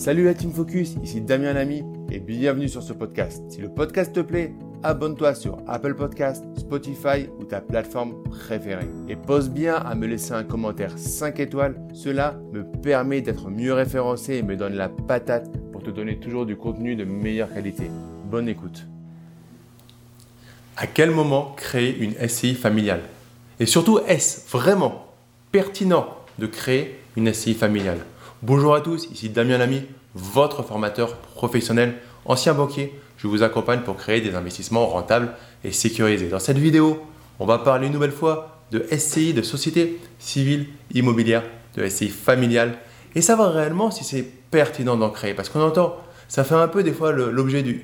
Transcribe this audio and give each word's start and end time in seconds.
Salut 0.00 0.24
la 0.24 0.32
Team 0.32 0.50
Focus, 0.50 0.94
ici 1.02 1.20
Damien 1.20 1.52
Lamy 1.52 1.84
et 2.10 2.20
bienvenue 2.20 2.70
sur 2.70 2.82
ce 2.82 2.94
podcast. 2.94 3.42
Si 3.50 3.60
le 3.60 3.68
podcast 3.68 4.14
te 4.14 4.20
plaît, 4.20 4.54
abonne-toi 4.82 5.34
sur 5.34 5.58
Apple 5.68 5.94
Podcast, 5.94 6.42
Spotify 6.56 7.28
ou 7.38 7.44
ta 7.44 7.60
plateforme 7.60 8.14
préférée. 8.22 8.88
Et 9.10 9.16
pose 9.16 9.50
bien 9.50 9.74
à 9.74 9.94
me 9.94 10.06
laisser 10.06 10.32
un 10.32 10.42
commentaire 10.42 10.96
5 10.96 11.38
étoiles, 11.40 11.78
cela 11.92 12.40
me 12.50 12.64
permet 12.80 13.20
d'être 13.20 13.50
mieux 13.50 13.74
référencé 13.74 14.36
et 14.36 14.42
me 14.42 14.56
donne 14.56 14.72
la 14.72 14.88
patate 14.88 15.50
pour 15.70 15.82
te 15.82 15.90
donner 15.90 16.18
toujours 16.18 16.46
du 16.46 16.56
contenu 16.56 16.96
de 16.96 17.04
meilleure 17.04 17.52
qualité. 17.52 17.90
Bonne 18.24 18.48
écoute. 18.48 18.86
À 20.78 20.86
quel 20.86 21.10
moment 21.10 21.52
créer 21.58 21.98
une 21.98 22.14
SCI 22.26 22.54
familiale? 22.54 23.02
Et 23.58 23.66
surtout, 23.66 23.98
est-ce 24.08 24.48
vraiment 24.50 25.08
pertinent 25.52 26.06
de 26.38 26.46
créer 26.46 26.98
une 27.18 27.30
SCI 27.34 27.52
familiale? 27.52 27.98
Bonjour 28.42 28.74
à 28.74 28.80
tous, 28.80 29.06
ici 29.12 29.28
Damien 29.28 29.58
Lamy, 29.58 29.82
votre 30.14 30.62
formateur 30.62 31.14
professionnel, 31.16 31.96
ancien 32.24 32.54
banquier. 32.54 32.98
Je 33.18 33.26
vous 33.26 33.42
accompagne 33.42 33.80
pour 33.80 33.98
créer 33.98 34.22
des 34.22 34.34
investissements 34.34 34.86
rentables 34.86 35.34
et 35.62 35.72
sécurisés. 35.72 36.28
Dans 36.28 36.38
cette 36.38 36.56
vidéo, 36.56 37.02
on 37.38 37.44
va 37.44 37.58
parler 37.58 37.88
une 37.88 37.92
nouvelle 37.92 38.12
fois 38.12 38.62
de 38.70 38.86
SCI, 38.96 39.34
de 39.34 39.42
société 39.42 40.00
civile 40.18 40.68
immobilière, 40.94 41.42
de 41.76 41.86
SCI 41.86 42.08
familiale 42.08 42.78
et 43.14 43.20
savoir 43.20 43.52
réellement 43.52 43.90
si 43.90 44.04
c'est 44.04 44.22
pertinent 44.22 44.96
d'en 44.96 45.10
créer. 45.10 45.34
Parce 45.34 45.50
qu'on 45.50 45.60
entend, 45.60 45.98
ça 46.26 46.42
fait 46.42 46.54
un 46.54 46.68
peu 46.68 46.82
des 46.82 46.94
fois 46.94 47.12
l'objet 47.12 47.62
du, 47.62 47.82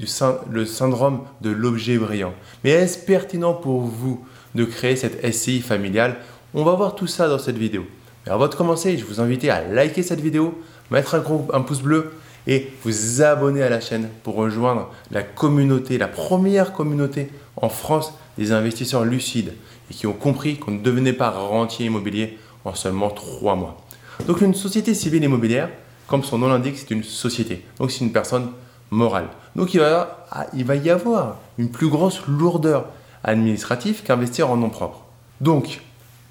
le 0.51 0.65
syndrome 0.65 1.21
de 1.43 1.51
l'objet 1.51 1.99
brillant. 1.99 2.33
Mais 2.65 2.71
est-ce 2.71 3.05
pertinent 3.05 3.53
pour 3.53 3.83
vous 3.83 4.25
de 4.55 4.65
créer 4.65 4.97
cette 4.97 5.23
SCI 5.35 5.61
familiale? 5.61 6.17
On 6.55 6.65
va 6.65 6.73
voir 6.73 6.95
tout 6.95 7.07
ça 7.07 7.29
dans 7.29 7.39
cette 7.39 7.59
vidéo. 7.59 7.85
Mais 8.27 8.33
avant 8.33 8.49
de 8.49 8.55
commencer, 8.55 8.99
je 8.99 9.05
vous 9.05 9.21
invite 9.21 9.45
à 9.45 9.63
liker 9.63 10.03
cette 10.03 10.21
vidéo, 10.21 10.61
mettre 10.91 11.15
un, 11.15 11.21
gros, 11.21 11.39
pouce 11.67 11.81
bleu 11.81 12.13
et 12.47 12.69
vous 12.85 13.23
abonner 13.23 13.63
à 13.63 13.69
la 13.69 13.81
chaîne 13.81 14.09
pour 14.23 14.35
rejoindre 14.35 14.91
la 15.11 15.23
communauté, 15.23 15.99
la 15.99 16.09
première 16.09 16.73
communauté 16.73 17.31
en 17.57 17.69
France 17.69 18.13
des 18.39 18.53
investisseurs 18.53 19.05
lucides 19.05 19.53
et 19.91 19.95
qui 19.95 20.07
ont 20.07 20.13
compris 20.13 20.57
qu'on 20.57 20.73
ne 20.73 20.81
devenait 20.81 21.13
pas 21.13 21.31
rentier 21.31 21.87
immobilier 21.87 22.39
en 22.65 22.75
seulement 22.75 23.11
trois 23.11 23.55
mois. 23.55 23.81
Donc 24.27 24.41
une 24.41 24.55
société 24.55 24.95
civile 24.95 25.25
immobilière, 25.25 25.71
comme 26.09 26.25
son 26.25 26.39
nom 26.39 26.49
l'indique, 26.49 26.79
c'est 26.79 26.91
une 26.91 27.05
société. 27.05 27.65
Donc 27.79 27.91
c'est 27.91 28.05
une 28.05 28.13
personne 28.13 28.51
morale. 28.91 29.29
Donc 29.55 29.75
il 29.75 29.81
va, 29.81 30.27
il 30.53 30.65
va 30.65 30.77
y 30.77 30.91
avoir 30.91 31.39
une 31.59 31.71
plus 31.71 31.89
grosse 31.89 32.23
lourdeur 32.27 32.87
administrative 33.25 34.03
qu'investir 34.03 34.51
en 34.51 34.57
nom 34.57 34.71
propre. 34.71 35.03
Donc, 35.41 35.81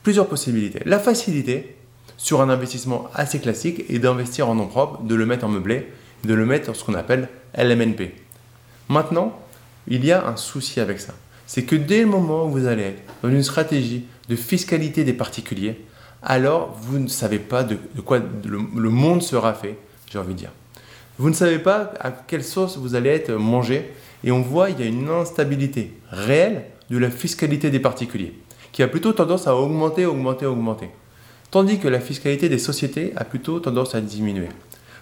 plusieurs 0.02 0.28
possibilités. 0.28 0.82
La 0.86 1.00
facilité, 1.00 1.76
sur 2.18 2.42
un 2.42 2.50
investissement 2.50 3.10
assez 3.14 3.40
classique 3.40 3.84
et 3.90 4.00
d'investir 4.00 4.50
en 4.50 4.56
nom 4.56 4.68
propre, 4.68 5.02
de 5.04 5.16
le 5.16 5.26
mettre 5.26 5.46
en 5.46 5.50
meublé, 5.50 5.92
de 6.24 6.34
le 6.34 6.46
mettre 6.46 6.68
dans 6.68 6.74
ce 6.74 6.84
qu'on 6.84 6.94
appelle 6.94 7.30
LMNP. 7.58 8.14
Maintenant, 8.90 9.38
il 9.88 10.06
y 10.06 10.12
a 10.12 10.28
un 10.28 10.36
souci 10.36 10.80
avec 10.80 11.00
ça. 11.00 11.14
C'est 11.48 11.64
que 11.64 11.76
dès 11.76 12.02
le 12.02 12.08
moment 12.08 12.46
où 12.46 12.50
vous 12.50 12.68
allez 12.68 12.84
être 12.84 13.04
dans 13.22 13.30
une 13.30 13.44
stratégie 13.44 14.06
de 14.30 14.36
fiscalité 14.36 15.04
des 15.04 15.14
particuliers, 15.14 15.80
alors 16.24 16.76
vous 16.82 16.98
ne 16.98 17.08
savez 17.08 17.40
pas 17.40 17.64
de, 17.64 17.78
quoi 18.04 18.20
le, 18.20 18.90
monde 18.90 19.22
sera 19.22 19.54
fait, 19.54 19.78
j'ai 20.12 20.18
envie 20.18 20.34
de 20.34 20.40
dire. 20.40 20.52
Vous 21.20 21.30
ne 21.30 21.36
savez 21.36 21.60
pas 21.60 21.94
à 22.00 22.12
quelle 22.12 22.44
sauce 22.44 22.78
vous 22.78 22.96
allez 22.96 23.10
être 23.10 23.32
mangé 23.32 23.92
et 24.24 24.32
on 24.32 24.42
voit 24.42 24.72
il 24.72 24.80
y 24.80 24.84
a 24.84 24.88
une 24.88 25.10
instabilité 25.10 25.94
réelle 26.10 26.66
de 26.90 26.98
la 26.98 27.12
fiscalité 27.12 27.70
des 27.70 27.80
particuliers 27.80 28.34
qui 28.72 28.84
a 28.84 28.88
plutôt 28.88 29.14
tendance 29.14 29.48
à 29.48 29.56
augmenter, 29.56 30.06
augmenter, 30.06 30.46
augmenter 30.46 30.90
tandis 31.56 31.80
que 31.80 31.88
la 31.88 32.02
fiscalité 32.02 32.50
des 32.50 32.60
sociétés 32.60 33.14
a 33.16 33.24
plutôt 33.24 33.62
tendance 33.62 33.96
à 33.96 34.02
diminuer. 34.02 34.50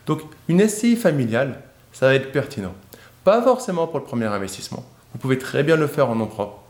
Donc 0.05 0.21
une 0.47 0.69
SCI 0.69 0.95
familiale, 0.95 1.59
ça 1.91 2.05
va 2.05 2.13
être 2.13 2.31
pertinent. 2.31 2.75
Pas 3.23 3.41
forcément 3.41 3.87
pour 3.87 3.97
le 3.97 4.05
premier 4.05 4.27
investissement. 4.27 4.85
Vous 5.13 5.17
pouvez 5.17 5.39
très 5.39 5.63
bien 5.63 5.77
le 5.77 5.87
faire 5.87 6.11
en 6.11 6.15
nom 6.15 6.27
propre. 6.27 6.61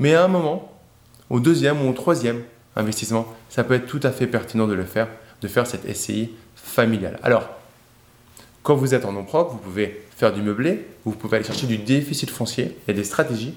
Mais 0.00 0.12
à 0.12 0.22
un 0.22 0.28
moment, 0.28 0.70
au 1.30 1.40
deuxième 1.40 1.80
ou 1.80 1.88
au 1.88 1.94
troisième 1.94 2.42
investissement, 2.76 3.26
ça 3.48 3.64
peut 3.64 3.72
être 3.72 3.86
tout 3.86 4.00
à 4.02 4.10
fait 4.10 4.26
pertinent 4.26 4.66
de 4.66 4.74
le 4.74 4.84
faire, 4.84 5.08
de 5.40 5.48
faire 5.48 5.66
cette 5.66 5.90
SCI 5.90 6.32
familiale. 6.54 7.18
Alors, 7.22 7.48
quand 8.62 8.74
vous 8.74 8.94
êtes 8.94 9.06
en 9.06 9.12
nom 9.12 9.24
propre, 9.24 9.52
vous 9.52 9.60
pouvez 9.60 10.04
faire 10.14 10.34
du 10.34 10.42
meublé, 10.42 10.88
vous 11.06 11.12
pouvez 11.12 11.38
aller 11.38 11.46
chercher 11.46 11.66
du 11.66 11.78
déficit 11.78 12.28
foncier. 12.28 12.76
Il 12.86 12.90
y 12.90 12.94
a 12.94 13.00
des 13.00 13.04
stratégies 13.04 13.54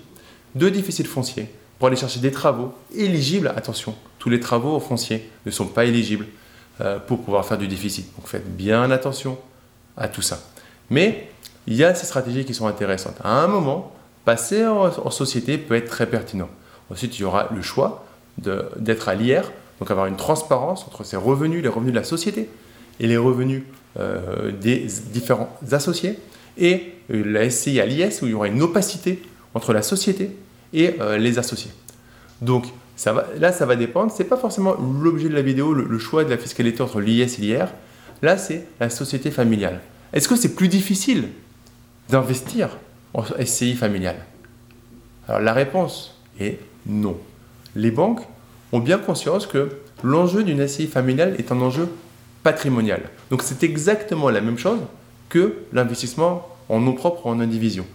de 0.55 0.69
déficit 0.69 1.05
foncier 1.05 1.49
pour 1.79 1.87
aller 1.87 1.97
chercher 1.97 2.19
des 2.19 2.31
travaux 2.31 2.73
éligibles. 2.93 3.51
Attention, 3.55 3.95
tous 4.19 4.29
les 4.29 4.39
travaux 4.39 4.79
fonciers 4.79 5.29
ne 5.45 5.51
sont 5.51 5.65
pas 5.65 5.85
éligibles 5.85 6.27
euh, 6.81 6.99
pour 6.99 7.21
pouvoir 7.21 7.45
faire 7.45 7.57
du 7.57 7.67
déficit. 7.67 8.13
Donc 8.17 8.27
faites 8.27 8.55
bien 8.55 8.91
attention 8.91 9.37
à 9.97 10.09
tout 10.09 10.21
ça. 10.21 10.39
Mais 10.89 11.29
il 11.65 11.75
y 11.75 11.83
a 11.83 11.95
ces 11.95 12.05
stratégies 12.05 12.45
qui 12.45 12.53
sont 12.53 12.67
intéressantes. 12.67 13.15
À 13.23 13.41
un 13.41 13.47
moment, 13.47 13.93
passer 14.25 14.67
en, 14.67 15.09
société 15.09 15.57
peut 15.57 15.75
être 15.75 15.89
très 15.89 16.05
pertinent. 16.05 16.49
Ensuite, 16.91 17.17
il 17.17 17.21
y 17.21 17.25
aura 17.25 17.49
le 17.53 17.61
choix 17.61 18.05
d'être 18.37 19.09
à 19.09 19.15
l'IR, 19.15 19.51
donc 19.79 19.91
avoir 19.91 20.07
une 20.07 20.15
transparence 20.15 20.85
entre 20.85 21.03
ses 21.03 21.17
revenus, 21.17 21.61
les 21.61 21.69
revenus 21.69 21.93
de 21.93 21.99
la 21.99 22.05
société 22.05 22.49
et 22.99 23.07
les 23.07 23.17
revenus 23.17 23.63
euh, 23.99 24.51
des 24.51 24.87
différents 25.11 25.57
associés, 25.71 26.19
et 26.57 26.93
la 27.09 27.49
SCI 27.49 27.79
à 27.79 27.85
l'IS 27.85 28.21
où 28.21 28.25
il 28.25 28.31
y 28.31 28.33
aura 28.33 28.47
une 28.47 28.61
opacité 28.61 29.21
entre 29.53 29.73
la 29.73 29.81
société 29.81 30.31
et 30.73 30.95
euh, 30.99 31.17
les 31.17 31.39
associés. 31.39 31.71
Donc 32.41 32.65
là, 33.37 33.51
ça 33.51 33.65
va 33.65 33.75
dépendre. 33.75 34.11
Ce 34.11 34.21
n'est 34.21 34.29
pas 34.29 34.37
forcément 34.37 34.75
l'objet 35.01 35.29
de 35.29 35.33
la 35.33 35.41
vidéo, 35.41 35.73
le, 35.73 35.99
choix 35.99 36.23
de 36.23 36.29
la 36.29 36.37
fiscalité 36.37 36.81
entre 36.81 36.99
l'IS 36.99 37.39
et 37.39 37.41
l'IR. 37.41 37.67
Là, 38.21 38.37
c'est 38.37 38.65
la 38.79 38.89
société 38.89 39.31
familiale. 39.31 39.81
Est-ce 40.13 40.27
que 40.27 40.35
c'est 40.35 40.55
plus 40.55 40.67
difficile 40.67 41.29
d'investir 42.09 42.69
en 43.13 43.23
SCI 43.23 43.75
familiale? 43.75 44.17
Alors 45.27 45.41
la 45.41 45.53
réponse 45.53 46.15
est 46.39 46.59
non. 46.85 47.17
Les 47.75 47.91
banques 47.91 48.21
ont 48.71 48.79
bien 48.79 48.97
conscience 48.97 49.45
que 49.45 49.69
l'enjeu 50.03 50.43
d'une 50.43 50.67
SCI 50.67 50.87
familiale 50.87 51.35
est 51.37 51.51
un 51.51 51.61
enjeu 51.61 51.87
patrimonial. 52.43 53.01
Donc 53.29 53.43
c'est 53.43 53.63
exactement 53.63 54.29
la 54.29 54.41
même 54.41 54.57
chose 54.57 54.79
que 55.29 55.53
l'investissement 55.71 56.47
en 56.67 56.79
nom 56.79 56.93
propre 56.93 57.27
ou 57.27 57.29
en 57.29 57.39
indivision. 57.39 57.85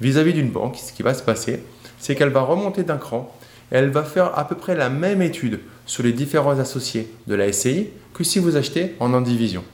Vis-à-vis 0.00 0.32
d'une 0.32 0.50
banque, 0.50 0.76
ce 0.76 0.92
qui 0.92 1.02
va 1.02 1.14
se 1.14 1.22
passer, 1.22 1.62
c'est 2.04 2.14
qu'elle 2.14 2.28
va 2.28 2.42
remonter 2.42 2.82
d'un 2.82 2.98
cran 2.98 3.34
et 3.72 3.76
elle 3.76 3.88
va 3.88 4.02
faire 4.02 4.38
à 4.38 4.46
peu 4.46 4.56
près 4.56 4.74
la 4.74 4.90
même 4.90 5.22
étude 5.22 5.60
sur 5.86 6.02
les 6.02 6.12
différents 6.12 6.58
associés 6.58 7.10
de 7.26 7.34
la 7.34 7.50
SCI 7.50 7.88
que 8.12 8.22
si 8.22 8.38
vous 8.38 8.56
achetez 8.56 8.94
en 9.00 9.14
indivision. 9.14 9.64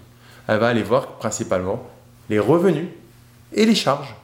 Elle 0.47 0.61
va 0.61 0.69
aller 0.69 0.85
voir 0.85 1.09
principalement 1.19 1.83
les 2.29 2.39
revenus 2.39 2.87
et 3.53 3.67
les 3.67 3.75
charges 3.75 4.15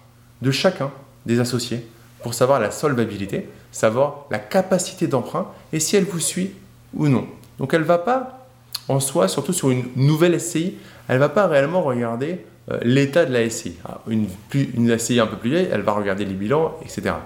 de 0.40 0.52
chacun 0.52 0.92
des 1.26 1.40
associés 1.40 1.84
pour 2.22 2.32
savoir 2.32 2.60
la 2.60 2.70
solvabilité, 2.70 3.48
savoir 3.72 4.26
la 4.30 4.38
capacité 4.38 5.08
d'emprunt 5.08 5.48
et 5.72 5.80
si 5.80 5.96
elle 5.96 6.04
vous 6.04 6.20
suit 6.20 6.52
ou 6.94 7.08
non. 7.08 7.26
Donc 7.58 7.74
elle 7.74 7.80
ne 7.80 7.86
va 7.86 7.98
pas 7.98 8.46
en 8.86 9.00
soi, 9.00 9.26
surtout 9.26 9.52
sur 9.52 9.70
une 9.70 9.82
nouvelle 9.96 10.40
SCI, 10.40 10.76
elle 11.08 11.16
ne 11.16 11.20
va 11.20 11.28
pas 11.28 11.48
réellement 11.48 11.82
regarder 11.82 12.44
euh, 12.70 12.78
l'état 12.82 13.24
de 13.24 13.32
la 13.32 13.50
SCI. 13.50 13.74
Ah, 13.84 14.00
une, 14.06 14.28
une 14.54 14.96
SCI 14.96 15.18
un 15.18 15.26
peu 15.26 15.36
plus 15.36 15.50
vieille, 15.50 15.68
elle 15.72 15.82
va 15.82 15.90
regarder 15.90 16.24
les 16.24 16.34
bilans, 16.34 16.78
etc. 16.84 17.16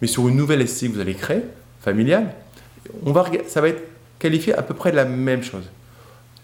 Mais 0.00 0.08
sur 0.08 0.28
une 0.28 0.36
nouvelle 0.36 0.66
SCI 0.66 0.88
que 0.88 0.94
vous 0.94 1.00
allez 1.00 1.14
créer, 1.14 1.42
familiale, 1.80 2.34
on 3.04 3.12
va, 3.12 3.24
ça 3.46 3.60
va 3.60 3.68
être 3.68 3.82
qualifié 4.18 4.54
à 4.54 4.62
peu 4.62 4.74
près 4.74 4.90
de 4.90 4.96
la 4.96 5.04
même 5.04 5.42
chose. 5.42 5.64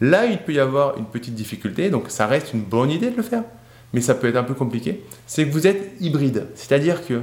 Là, 0.00 0.26
il 0.26 0.38
peut 0.38 0.52
y 0.52 0.58
avoir 0.58 0.98
une 0.98 1.06
petite 1.06 1.34
difficulté, 1.34 1.90
donc 1.90 2.06
ça 2.08 2.26
reste 2.26 2.52
une 2.52 2.62
bonne 2.62 2.90
idée 2.90 3.10
de 3.10 3.16
le 3.16 3.22
faire, 3.22 3.44
mais 3.92 4.00
ça 4.00 4.14
peut 4.14 4.28
être 4.28 4.36
un 4.36 4.42
peu 4.42 4.54
compliqué. 4.54 5.02
C'est 5.26 5.46
que 5.46 5.52
vous 5.52 5.66
êtes 5.66 5.92
hybride, 6.00 6.46
c'est-à-dire 6.54 7.06
que 7.06 7.22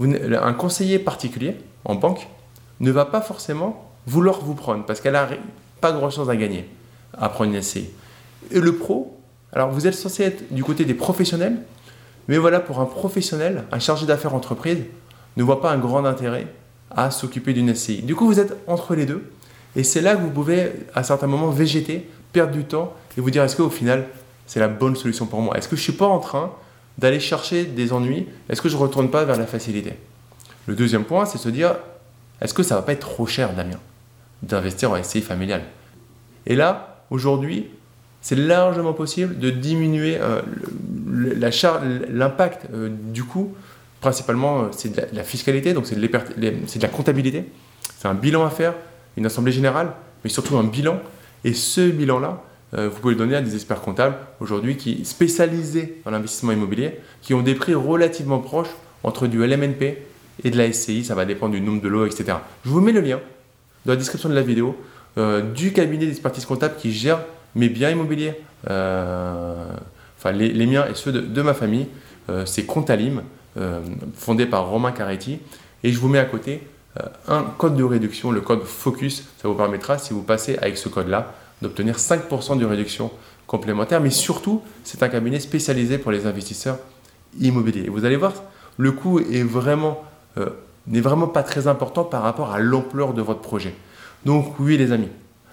un 0.00 0.52
conseiller 0.52 0.98
particulier 0.98 1.56
en 1.84 1.94
banque 1.94 2.26
ne 2.80 2.90
va 2.90 3.04
pas 3.04 3.20
forcément 3.20 3.88
vouloir 4.06 4.40
vous 4.40 4.54
prendre 4.54 4.84
parce 4.84 5.00
qu'elle 5.00 5.12
n'a 5.12 5.28
pas 5.80 5.92
grand-chose 5.92 6.28
à 6.28 6.34
gagner 6.34 6.68
à 7.16 7.28
prendre 7.28 7.52
une 7.52 7.62
SCI. 7.62 7.90
Et 8.50 8.58
le 8.58 8.74
pro, 8.74 9.16
alors 9.52 9.70
vous 9.70 9.86
êtes 9.86 9.94
censé 9.94 10.24
être 10.24 10.52
du 10.52 10.64
côté 10.64 10.84
des 10.84 10.94
professionnels, 10.94 11.58
mais 12.26 12.38
voilà, 12.38 12.58
pour 12.58 12.80
un 12.80 12.86
professionnel, 12.86 13.64
un 13.70 13.78
chargé 13.78 14.06
d'affaires 14.06 14.34
entreprise, 14.34 14.78
ne 15.36 15.42
voit 15.42 15.60
pas 15.60 15.70
un 15.72 15.78
grand 15.78 16.04
intérêt 16.04 16.46
à 16.90 17.10
s'occuper 17.10 17.52
d'une 17.52 17.74
SCI. 17.74 18.02
Du 18.02 18.14
coup, 18.14 18.26
vous 18.26 18.40
êtes 18.40 18.56
entre 18.66 18.94
les 18.94 19.06
deux, 19.06 19.30
et 19.76 19.84
c'est 19.84 20.00
là 20.00 20.14
que 20.14 20.20
vous 20.20 20.30
pouvez, 20.30 20.72
à 20.94 21.02
certains 21.02 21.26
moments, 21.26 21.50
végéter, 21.50 22.08
perdre 22.32 22.52
du 22.52 22.64
temps, 22.64 22.94
et 23.16 23.20
vous 23.20 23.30
dire 23.30 23.42
est-ce 23.42 23.56
qu'au 23.56 23.70
final, 23.70 24.06
c'est 24.46 24.60
la 24.60 24.68
bonne 24.68 24.96
solution 24.96 25.26
pour 25.26 25.40
moi? 25.40 25.56
Est-ce 25.56 25.68
que 25.68 25.76
je 25.76 25.80
ne 25.80 25.84
suis 25.84 25.92
pas 25.92 26.06
en 26.06 26.18
train 26.18 26.52
d'aller 26.98 27.20
chercher 27.20 27.64
des 27.64 27.92
ennuis? 27.92 28.26
Est-ce 28.48 28.60
que 28.60 28.68
je 28.68 28.76
ne 28.76 28.80
retourne 28.80 29.10
pas 29.10 29.24
vers 29.24 29.38
la 29.38 29.46
facilité? 29.46 29.94
Le 30.66 30.74
deuxième 30.74 31.04
point, 31.04 31.24
c'est 31.24 31.38
se 31.38 31.48
dire 31.48 31.76
est-ce 32.40 32.54
que 32.54 32.62
ça 32.62 32.74
va 32.74 32.82
pas 32.82 32.92
être 32.92 33.00
trop 33.00 33.26
cher, 33.26 33.54
Damien, 33.54 33.78
d'investir 34.42 34.90
en 34.90 35.02
SCI 35.02 35.22
familiale? 35.22 35.62
Et 36.46 36.56
là, 36.56 37.04
aujourd'hui, 37.10 37.68
c'est 38.20 38.36
largement 38.36 38.92
possible 38.92 39.38
de 39.38 39.50
diminuer 39.50 40.18
euh, 40.20 40.42
l'impact 42.10 42.66
euh, 42.72 42.88
du 42.90 43.24
coût 43.24 43.54
principalement, 44.02 44.64
euh, 44.64 44.66
c'est 44.72 44.94
de 44.94 45.16
la, 45.16 45.24
fiscalité, 45.24 45.72
donc 45.72 45.86
c'est 45.86 45.94
de, 45.94 46.82
la 46.82 46.88
comptabilité. 46.88 47.44
C'est 47.98 48.08
un 48.08 48.14
bilan 48.14 48.44
à 48.44 48.50
faire, 48.50 48.74
une 49.16 49.24
assemblée 49.24 49.52
générale, 49.52 49.92
mais 50.22 50.28
surtout 50.28 50.58
un 50.58 50.64
bilan. 50.64 51.00
Et 51.44 51.54
ce 51.54 51.88
bilan-là 51.88 52.42
euh, 52.74 52.88
vous 52.88 53.00
pouvez 53.00 53.12
le 53.14 53.18
donner 53.18 53.36
à 53.36 53.42
des 53.42 53.54
experts 53.54 53.82
comptables 53.82 54.16
aujourd'hui 54.40 54.76
qui 54.78 55.04
spécialisés 55.04 56.00
dans 56.04 56.10
l'investissement 56.10 56.52
immobilier, 56.52 57.00
qui 57.20 57.34
ont 57.34 57.42
des 57.42 57.54
prix 57.54 57.74
relativement 57.74 58.38
proches 58.38 58.74
entre 59.02 59.26
du 59.26 59.44
LMNP 59.46 59.98
et 60.44 60.50
de 60.50 60.56
la 60.56 60.72
SCI. 60.72 61.04
Ça 61.04 61.14
va 61.14 61.24
dépendre 61.24 61.52
du 61.52 61.60
nombre 61.60 61.82
de 61.82 61.88
lots, 61.88 62.06
etc. 62.06 62.38
Je 62.64 62.70
vous 62.70 62.80
mets 62.80 62.92
le 62.92 63.00
lien 63.00 63.20
dans 63.84 63.92
la 63.92 63.96
description 63.96 64.28
de 64.28 64.34
la 64.34 64.42
vidéo 64.42 64.74
euh, 65.18 65.42
du 65.42 65.72
cabinet 65.72 66.06
d'expertise 66.06 66.46
comptable 66.46 66.76
qui 66.76 66.92
gère 66.92 67.20
mes 67.54 67.68
biens 67.68 67.90
immobiliers, 67.90 68.32
enfin 68.64 70.32
les, 70.32 70.66
miens 70.66 70.86
et 70.88 70.94
ceux 70.94 71.12
de, 71.12 71.42
ma 71.42 71.52
famille. 71.52 71.86
C'est 72.46 72.64
Comptalim, 72.64 73.22
fondé 74.14 74.46
par 74.46 74.68
Romain 74.68 74.92
Caretti. 74.92 75.38
Et 75.84 75.92
je 75.92 75.98
vous 75.98 76.08
mets 76.08 76.18
à 76.18 76.24
côté 76.24 76.66
un 77.28 77.42
code 77.42 77.76
de 77.76 77.84
réduction, 77.84 78.30
le 78.30 78.40
code 78.40 78.64
FOCUS. 78.64 79.24
Ça 79.40 79.48
vous 79.48 79.54
permettra, 79.54 79.98
si 79.98 80.12
vous 80.12 80.22
passez 80.22 80.56
avec 80.58 80.76
ce 80.78 80.88
code-là, 80.88 81.34
d'obtenir 81.62 81.96
5% 81.96 82.58
de 82.58 82.64
réduction 82.64 83.10
complémentaire, 83.46 84.00
mais 84.00 84.10
surtout, 84.10 84.62
c'est 84.84 85.02
un 85.02 85.08
cabinet 85.08 85.40
spécialisé 85.40 85.98
pour 85.98 86.10
les 86.10 86.26
investisseurs 86.26 86.78
immobiliers. 87.38 87.88
vous 87.88 88.04
allez 88.04 88.16
voir, 88.16 88.32
le 88.76 88.92
coût 88.92 89.20
est 89.20 89.42
vraiment, 89.42 90.02
euh, 90.38 90.50
n'est 90.86 91.00
vraiment 91.00 91.28
pas 91.28 91.42
très 91.42 91.66
important 91.66 92.04
par 92.04 92.22
rapport 92.22 92.52
à 92.52 92.60
l'ampleur 92.60 93.14
de 93.14 93.22
votre 93.22 93.40
projet. 93.40 93.74
Donc 94.24 94.58
oui 94.58 94.76
les 94.76 94.92
amis, 94.92 95.08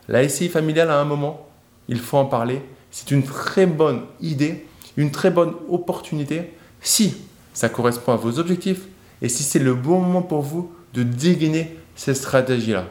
la 0.07 0.27
SCI 0.27 0.49
familiale 0.49 0.89
à 0.89 0.99
un 0.99 1.05
moment, 1.05 1.47
il 1.87 1.99
faut 1.99 2.17
en 2.17 2.25
parler. 2.25 2.61
C'est 2.91 3.11
une 3.11 3.23
très 3.23 3.65
bonne 3.65 4.01
idée, 4.21 4.65
une 4.97 5.11
très 5.11 5.31
bonne 5.31 5.53
opportunité 5.69 6.53
si 6.81 7.17
ça 7.53 7.69
correspond 7.69 8.13
à 8.13 8.15
vos 8.15 8.39
objectifs 8.39 8.81
et 9.21 9.29
si 9.29 9.43
c'est 9.43 9.59
le 9.59 9.73
bon 9.73 9.99
moment 9.99 10.21
pour 10.21 10.41
vous 10.41 10.71
de 10.93 11.03
dégainer 11.03 11.75
cette 11.95 12.15
stratégie-là. 12.15 12.85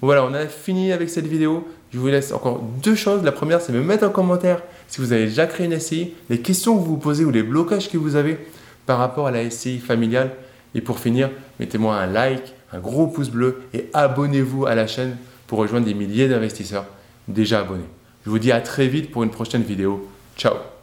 Voilà, 0.00 0.24
on 0.24 0.34
a 0.34 0.46
fini 0.46 0.92
avec 0.92 1.08
cette 1.10 1.26
vidéo. 1.26 1.66
Je 1.92 1.98
vous 1.98 2.06
laisse 2.06 2.32
encore 2.32 2.62
deux 2.82 2.94
choses. 2.94 3.22
La 3.22 3.32
première, 3.32 3.60
c'est 3.60 3.72
me 3.72 3.82
mettre 3.82 4.06
en 4.06 4.10
commentaire 4.10 4.62
si 4.86 5.00
vous 5.00 5.12
avez 5.12 5.26
déjà 5.26 5.46
créé 5.46 5.66
une 5.66 5.78
SCI, 5.78 6.14
les 6.30 6.40
questions 6.40 6.76
que 6.76 6.80
vous 6.80 6.92
vous 6.92 6.96
posez 6.98 7.24
ou 7.24 7.30
les 7.30 7.42
blocages 7.42 7.90
que 7.90 7.98
vous 7.98 8.16
avez 8.16 8.38
par 8.86 8.98
rapport 8.98 9.26
à 9.26 9.30
la 9.30 9.48
SCI 9.50 9.78
familiale. 9.78 10.30
Et 10.74 10.80
pour 10.80 10.98
finir, 10.98 11.30
mettez-moi 11.58 11.96
un 11.96 12.06
like, 12.06 12.54
un 12.72 12.78
gros 12.78 13.06
pouce 13.06 13.30
bleu 13.30 13.62
et 13.74 13.88
abonnez-vous 13.94 14.66
à 14.66 14.74
la 14.74 14.86
chaîne 14.86 15.16
pour 15.46 15.58
rejoindre 15.58 15.86
des 15.86 15.94
milliers 15.94 16.28
d'investisseurs 16.28 16.86
déjà 17.26 17.60
abonnés. 17.60 17.88
Je 18.24 18.30
vous 18.30 18.38
dis 18.38 18.52
à 18.52 18.60
très 18.60 18.86
vite 18.86 19.10
pour 19.10 19.22
une 19.22 19.30
prochaine 19.30 19.62
vidéo. 19.62 20.08
Ciao 20.36 20.77